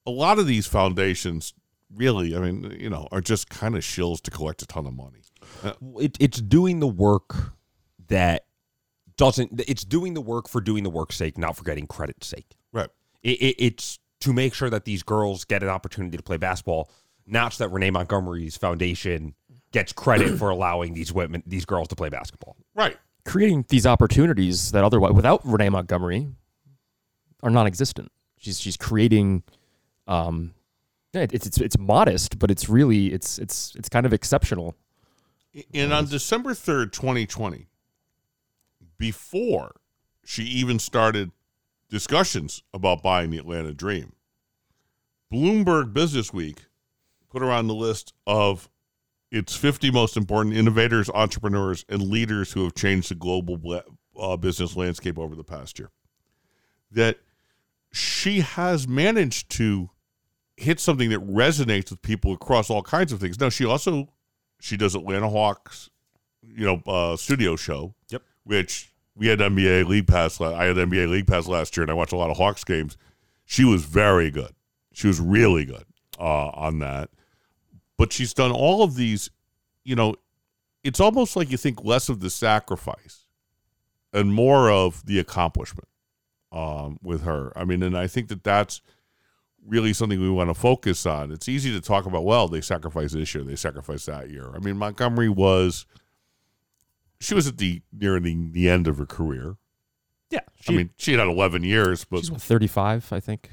[0.06, 1.54] a lot of these foundations
[1.94, 4.94] really, I mean, you know, are just kind of shills to collect a ton of
[4.94, 5.20] money.
[6.00, 7.54] It, it's doing the work
[8.08, 8.46] that
[9.18, 9.62] doesn't.
[9.68, 12.56] It's doing the work for doing the work's sake, not for getting credit's sake.
[12.72, 12.90] Right.
[13.24, 16.90] It, it, it's to make sure that these girls get an opportunity to play basketball,
[17.26, 19.34] not so that Renee Montgomery's foundation
[19.72, 22.56] gets credit for allowing these women, these girls, to play basketball.
[22.76, 22.98] Right.
[23.26, 26.28] Creating these opportunities that otherwise, without Renee Montgomery,
[27.44, 28.12] are non-existent.
[28.38, 29.44] She's she's creating
[30.08, 30.54] um,
[31.14, 34.76] it's it's it's modest, but it's really it's it's it's kind of exceptional.
[35.74, 37.68] And on December 3rd, 2020,
[38.98, 39.76] before
[40.24, 41.32] she even started
[41.90, 44.14] discussions about buying the Atlanta Dream,
[45.34, 46.66] Bloomberg Business Week
[47.30, 48.70] put her on the list of
[49.32, 53.82] its 50 most important innovators, entrepreneurs, and leaders who have changed the global
[54.20, 55.92] uh, business landscape over the past year.
[56.92, 57.20] That
[57.92, 59.90] she has managed to
[60.60, 63.40] hit something that resonates with people across all kinds of things.
[63.40, 64.10] Now, she also
[64.60, 65.90] she does Atlanta Hawks,
[66.44, 67.96] you know, uh, studio show.
[68.10, 68.24] Yep.
[68.44, 70.40] Which we had NBA League Pass.
[70.42, 72.98] I had NBA League Pass last year, and I watched a lot of Hawks games.
[73.46, 74.54] She was very good.
[74.94, 75.86] She was really good
[76.20, 77.10] uh, on that.
[77.98, 79.30] But she's done all of these.
[79.84, 80.16] You know,
[80.84, 83.26] it's almost like you think less of the sacrifice
[84.12, 85.88] and more of the accomplishment
[86.52, 87.54] um, with her.
[87.56, 88.82] I mean, and I think that that's
[89.70, 91.32] really something we want to focus on.
[91.32, 94.52] It's easy to talk about, well, they sacrificed this year, they sacrificed that year.
[94.56, 95.86] I mean, Montgomery was
[97.20, 99.58] she was at the near the, the end of her career.
[100.30, 100.40] Yeah.
[100.62, 103.50] She, I mean, she had 11 years, but she's 35, I think.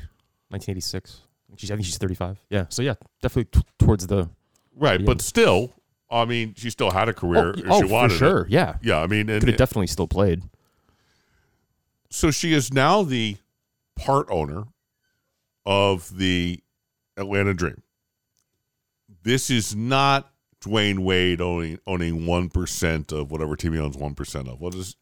[0.48, 1.20] 1986.
[1.56, 2.42] She's I think she's 35.
[2.50, 2.66] Yeah.
[2.68, 4.28] So yeah, definitely t- towards the
[4.74, 5.22] Right, the but end.
[5.22, 5.72] still,
[6.10, 8.40] I mean, she still had a career oh, oh, she wanted for sure.
[8.42, 8.50] It.
[8.50, 8.76] Yeah.
[8.82, 10.42] Yeah, I mean, could have definitely still played.
[12.10, 13.36] So she is now the
[13.96, 14.64] part owner
[15.66, 16.62] of the
[17.16, 17.82] Atlanta Dream.
[19.22, 20.30] This is not
[20.64, 24.60] Dwyane Wade owning owning one percent of whatever team he owns one percent of.
[24.60, 24.96] What is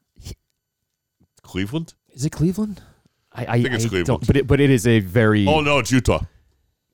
[1.43, 1.95] Cleveland?
[2.11, 2.83] Is it Cleveland?
[3.33, 5.79] I, I, think it's I Cleveland, but it, but it is a very oh no,
[5.79, 6.23] it's Utah,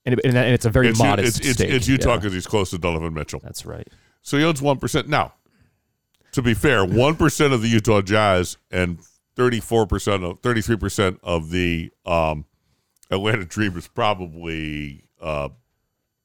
[0.05, 1.41] and, it, and it's a very it's, modest.
[1.41, 2.39] It's, it's, it's Utah because yeah.
[2.39, 3.41] he's close to Donovan Mitchell.
[3.43, 3.87] That's right.
[4.23, 5.35] So he owns one percent now.
[6.33, 9.01] To be fair, one percent of the Utah Jazz and
[9.37, 12.47] thirty four percent of thirty three percent of the um,
[13.11, 15.49] Atlanta Dream is probably uh,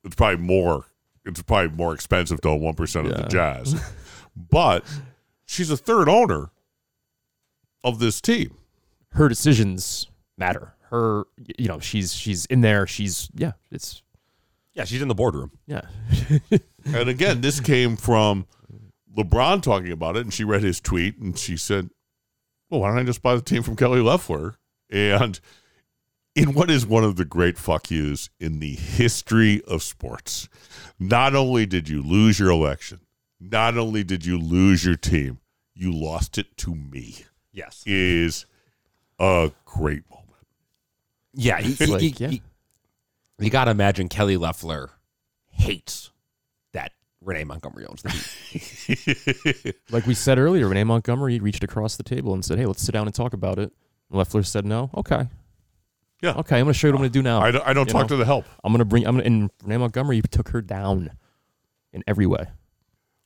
[0.03, 0.85] it's probably more
[1.25, 3.75] it's probably more expensive to own one percent of the Jazz,
[4.35, 4.85] but
[5.45, 6.49] she's a third owner
[7.83, 8.57] of this team.
[9.09, 10.73] Her decisions matter.
[10.89, 11.23] her,
[11.57, 12.85] you know, she's she's in there.
[12.85, 14.03] She's yeah, it's
[14.73, 15.51] Yeah, she's in the boardroom.
[15.65, 15.81] yeah.
[16.85, 18.45] And again, this came from
[19.17, 21.89] LeBron talking about it, and she read his tweet, and she said,
[22.69, 24.55] "Well, why don't I just buy the team from Kelly Loeffler?"
[24.91, 25.39] And
[26.35, 30.47] in what is one of the great fuck yous in the history of sports,
[30.99, 32.99] not only did you lose your election,
[33.39, 35.39] not only did you lose your team,
[35.73, 37.23] you lost it to me.
[37.51, 37.83] Yes.
[37.85, 38.45] Is
[39.19, 40.25] a great moment.
[41.33, 42.29] Yeah, you, Like, you- yeah.
[42.29, 42.39] you-
[43.39, 44.89] you gotta imagine Kelly Loeffler
[45.51, 46.11] hates
[46.71, 49.73] that Renee Montgomery owns the team.
[49.91, 52.91] Like we said earlier, Renee Montgomery reached across the table and said, "Hey, let's sit
[52.93, 53.73] down and talk about it."
[54.09, 55.27] Loeffler said, "No, okay,
[56.25, 56.39] Yeah.
[56.39, 57.41] okay, I'm going to show you what I'm going to do now.
[57.41, 58.07] I don't, I don't You talk know?
[58.09, 58.45] to the help.
[58.63, 59.05] I'm going to bring.
[59.07, 61.11] I'm gonna, and Renee Montgomery took her down
[61.93, 62.47] in every way.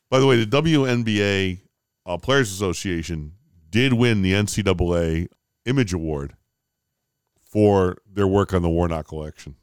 [0.09, 1.59] By the way, the WNBA
[2.05, 3.33] uh, Players Association
[3.69, 5.27] did win the NCAA
[5.65, 6.33] Image Award
[7.43, 9.55] for their work on the Warnock collection.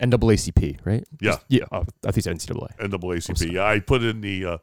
[0.00, 1.04] NAACP, right?
[1.20, 1.36] Yeah.
[1.48, 1.64] Yeah.
[1.70, 2.76] Oh, I think it's NCAA.
[2.78, 3.52] NAACP.
[3.52, 4.58] Yeah, I put in the uh,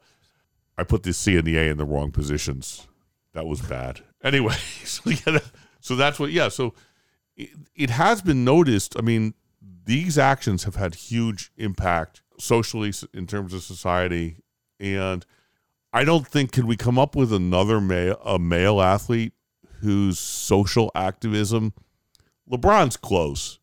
[0.76, 2.88] I put the C and the A in the wrong positions.
[3.34, 4.00] That was bad.
[4.22, 4.54] Anyway,
[4.84, 5.38] so, yeah,
[5.80, 6.30] so that's what.
[6.32, 6.74] Yeah, so
[7.38, 8.94] it, it has been noticed.
[8.98, 9.32] I mean,
[9.84, 14.36] these actions have had huge impact socially in terms of society,
[14.78, 15.24] and
[15.92, 19.32] I don't think can we come up with another male a male athlete
[19.80, 21.72] whose social activism.
[22.50, 23.58] LeBron's close,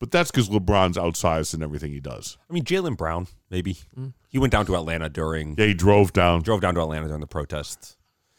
[0.00, 2.36] but that's because LeBron's outsized in everything he does.
[2.50, 3.78] I mean, Jaylen Brown, maybe.
[3.96, 4.12] Mm.
[4.28, 6.42] He went down to Atlanta during, Yeah, he drove down.
[6.42, 7.96] drove down to Atlanta during the protests.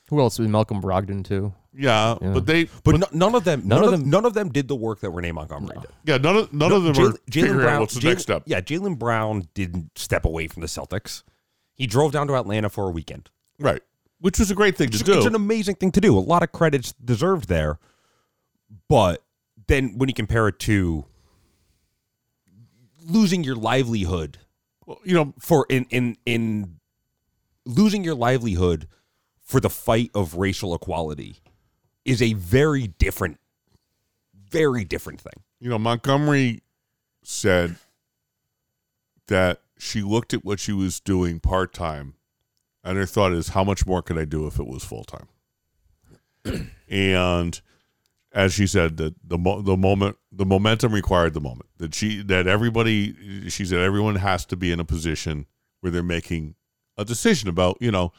[0.09, 0.37] Who else?
[0.39, 1.53] Malcolm Brogdon too.
[1.71, 2.33] Yeah, Yeah.
[2.33, 4.49] but they, But, no- none of them, none, None of of them, none of them
[4.49, 5.81] did the work that Renee Montgomery No.
[5.81, 5.91] did.
[6.03, 8.43] yeah, none of none of them Jaylen- are figuring out what's the Jaylen- next step.
[8.47, 11.21] Yeah, Jaylen Brown didn't step away from the Celtics.
[11.75, 13.29] He drove down to Atlanta for a weekend.
[13.59, 13.83] Right,
[14.19, 15.13] which was a great thing to It's, do.
[15.17, 16.17] it's an amazing thing to do.
[16.17, 17.77] A lot of credits deserved there.
[18.87, 19.23] But
[19.67, 21.05] then when you compare it to
[23.05, 24.39] losing your livelihood
[24.85, 26.79] Well, you know, for in in in
[27.65, 28.87] losing your livelihood
[29.43, 31.37] for the fight of racial equality
[32.05, 33.39] is a very different
[34.49, 35.43] very different thing.
[35.59, 36.61] you know, Montgomery
[37.23, 37.75] said
[39.27, 42.15] that she looked at what she was doing part time,
[42.83, 46.71] and her thought is, how much more could I do if it was full time?
[46.89, 47.61] and
[48.31, 52.47] as she said, that the the moment the momentum required the moment that she that
[52.47, 55.45] everybody she said everyone has to be in a position
[55.81, 56.55] where they're making
[56.97, 58.11] a decision about you know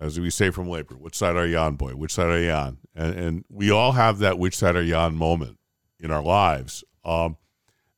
[0.00, 1.92] as we say from labor which side are you on boy?
[1.92, 2.78] Which side are you on?
[2.94, 5.58] And and we all have that which side are you on moment
[6.00, 6.82] in our lives.
[7.04, 7.36] Um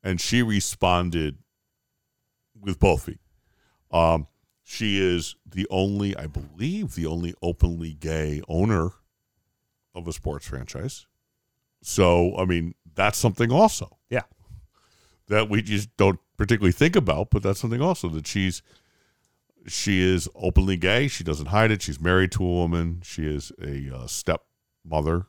[0.02, 1.38] and she responded
[2.60, 3.20] with both feet.
[3.90, 4.26] Um
[4.64, 8.90] she is the only i believe the only openly gay owner
[9.94, 11.06] of a sports franchise.
[11.82, 14.22] So i mean that's something also Yeah.
[15.28, 18.62] that we just don't particularly think about but that's something also that she's
[19.66, 21.08] she is openly gay.
[21.08, 21.82] She doesn't hide it.
[21.82, 23.00] She's married to a woman.
[23.04, 25.26] She is a uh, stepmother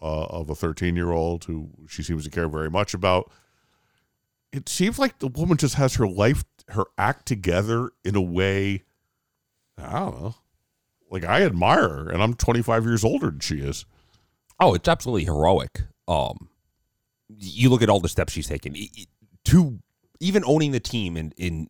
[0.00, 3.30] uh, of a 13 year old who she seems to care very much about.
[4.52, 8.84] It seems like the woman just has her life, her act together in a way.
[9.76, 10.34] I don't know.
[11.10, 13.84] Like I admire her, and I'm 25 years older than she is.
[14.60, 15.82] Oh, it's absolutely heroic.
[16.06, 16.48] Um,
[17.36, 18.76] you look at all the steps she's taken
[19.46, 19.78] to
[20.20, 21.68] even owning the team, and in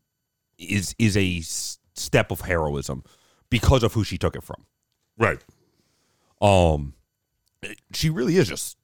[0.59, 3.05] is is a step of heroism
[3.51, 4.67] because of who she took it from.
[5.17, 5.43] Right.
[6.41, 6.95] Um,
[7.93, 8.77] she really is just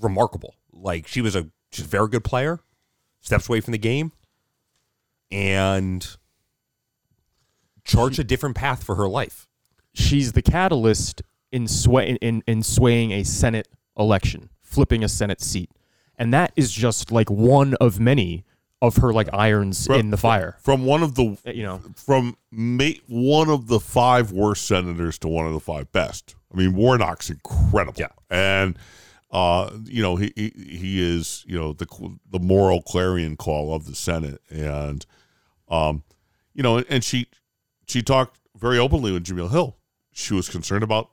[0.00, 0.54] remarkable.
[0.72, 2.60] Like she was a she's a very good player,
[3.20, 4.12] steps away from the game,
[5.30, 6.06] and
[7.84, 9.48] charged a different path for her life.
[9.94, 15.70] She's the catalyst in sway in, in swaying a Senate election, flipping a Senate seat,
[16.16, 18.44] and that is just like one of many
[18.80, 20.56] of her like irons From- in the fire.
[20.60, 25.28] From one of the You know, from ma- one of the five worst senators to
[25.28, 26.34] one of the five best.
[26.52, 28.00] I mean, Warnock's incredible.
[28.00, 28.08] Yeah.
[28.30, 28.78] and
[29.30, 31.86] uh, you know he, he he is you know the
[32.30, 35.04] the moral clarion call of the Senate, and
[35.68, 36.02] um,
[36.54, 37.26] you know, and she
[37.86, 39.76] she talked very openly with Jemele Hill.
[40.12, 41.10] She was concerned about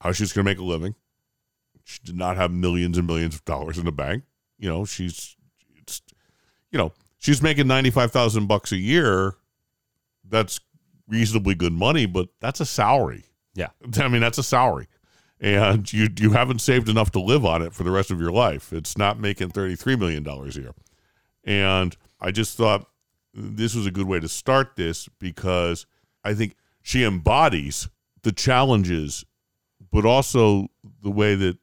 [0.00, 0.94] how she was going to make a living.
[1.82, 4.22] She did not have millions and millions of dollars in the bank.
[4.58, 5.36] You know, she's
[6.70, 9.34] you know she's making ninety five thousand bucks a year.
[10.24, 10.60] That's
[11.08, 13.24] reasonably good money, but that's a salary.
[13.54, 13.68] Yeah.
[13.98, 14.88] I mean, that's a salary.
[15.40, 18.32] And you you haven't saved enough to live on it for the rest of your
[18.32, 18.72] life.
[18.72, 20.72] It's not making $33 million a year.
[21.44, 22.88] And I just thought
[23.32, 25.86] this was a good way to start this because
[26.24, 27.88] I think she embodies
[28.22, 29.24] the challenges,
[29.92, 30.68] but also
[31.02, 31.58] the way that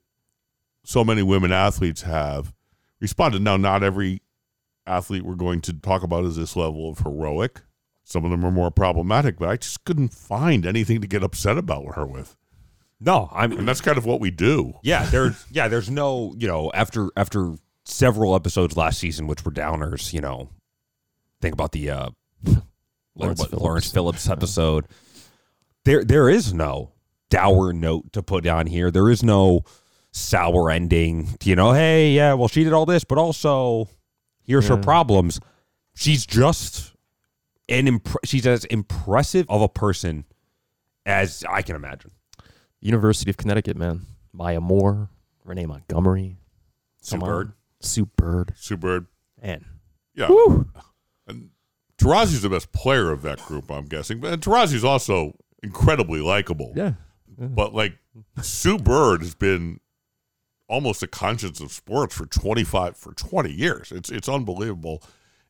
[0.86, 2.54] so many women athletes have
[3.02, 3.42] responded.
[3.42, 4.22] Now, not every
[4.88, 7.62] athlete we're going to talk about is this level of heroic.
[8.04, 11.58] Some of them are more problematic, but I just couldn't find anything to get upset
[11.58, 12.36] about her with.
[13.02, 14.74] No, I mean And that's kind of what we do.
[14.84, 19.52] Yeah, there's yeah, there's no, you know, after after several episodes last season which were
[19.52, 20.50] downers, you know.
[21.42, 22.10] Think about the uh
[23.16, 23.64] Lawrence what- Phillips.
[23.64, 24.88] Lawrence Phillips episode.
[25.84, 26.92] There there is no
[27.30, 28.92] dour note to put down here.
[28.92, 29.62] There is no
[30.12, 31.30] sour ending.
[31.44, 33.90] You know, hey, yeah, well she did all this, but also
[34.46, 35.40] here's her problems.
[35.96, 36.94] She's just
[37.70, 40.26] an imp- she's as impressive of a person
[41.06, 42.12] as I can imagine.
[42.82, 44.06] University of Connecticut, man.
[44.34, 45.10] Maya Moore,
[45.44, 46.38] Renee Montgomery,
[47.02, 47.54] Sue Bird.
[47.80, 49.08] Sue Bird, Sue Bird.
[49.42, 49.66] man.
[50.14, 50.28] Yeah.
[50.30, 50.70] Woo!
[51.28, 51.50] And
[51.98, 54.20] Taurasi's the best player of that group, I'm guessing.
[54.20, 55.34] But and Taurasi's also
[55.64, 56.74] incredibly likable.
[56.76, 56.94] Yeah.
[57.38, 57.98] But like
[58.42, 59.80] Sue Bird has been
[60.68, 63.92] almost a conscience of sports for 25 for 20 years.
[63.92, 65.04] It's it's unbelievable.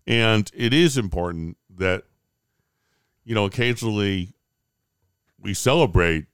[0.07, 2.03] And it is important that
[3.23, 4.33] you know occasionally
[5.39, 6.25] we celebrate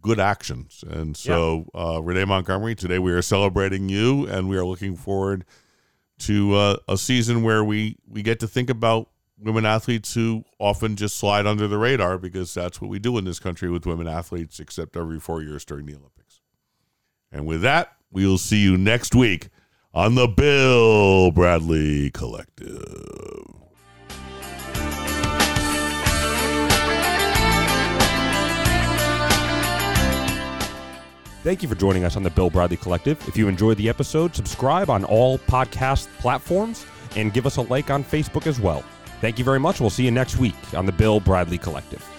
[0.00, 0.84] good actions.
[0.86, 5.44] And so uh, Renee Montgomery, today we are celebrating you and we are looking forward
[6.18, 10.96] to uh, a season where we we get to think about women athletes who often
[10.96, 14.06] just slide under the radar because that's what we do in this country with women
[14.06, 16.40] athletes, except every four years during the Olympics.
[17.34, 19.48] And with that, we will see you next week
[19.92, 22.80] on the Bill Bradley Collective.
[31.42, 33.18] Thank you for joining us on the Bill Bradley Collective.
[33.28, 37.90] If you enjoyed the episode, subscribe on all podcast platforms and give us a like
[37.90, 38.84] on Facebook as well.
[39.20, 39.80] Thank you very much.
[39.80, 42.13] We'll see you next week on the Bill Bradley Collective.